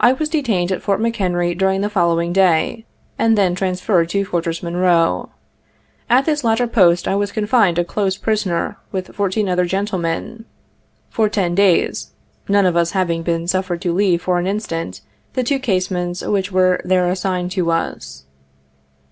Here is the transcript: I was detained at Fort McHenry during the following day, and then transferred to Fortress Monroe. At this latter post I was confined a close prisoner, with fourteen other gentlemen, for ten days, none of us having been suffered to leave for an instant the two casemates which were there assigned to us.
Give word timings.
I 0.00 0.14
was 0.14 0.28
detained 0.28 0.72
at 0.72 0.82
Fort 0.82 0.98
McHenry 1.00 1.56
during 1.56 1.80
the 1.80 1.88
following 1.88 2.32
day, 2.32 2.84
and 3.20 3.38
then 3.38 3.54
transferred 3.54 4.08
to 4.08 4.24
Fortress 4.24 4.64
Monroe. 4.64 5.30
At 6.10 6.24
this 6.24 6.42
latter 6.42 6.66
post 6.66 7.06
I 7.06 7.14
was 7.14 7.30
confined 7.30 7.78
a 7.78 7.84
close 7.84 8.16
prisoner, 8.16 8.78
with 8.90 9.14
fourteen 9.14 9.48
other 9.48 9.64
gentlemen, 9.64 10.44
for 11.08 11.28
ten 11.28 11.54
days, 11.54 12.10
none 12.48 12.66
of 12.66 12.74
us 12.76 12.90
having 12.98 13.22
been 13.22 13.46
suffered 13.46 13.80
to 13.82 13.94
leave 13.94 14.22
for 14.22 14.40
an 14.40 14.48
instant 14.48 15.02
the 15.34 15.44
two 15.44 15.60
casemates 15.60 16.20
which 16.26 16.50
were 16.50 16.80
there 16.84 17.08
assigned 17.08 17.52
to 17.52 17.70
us. 17.70 18.24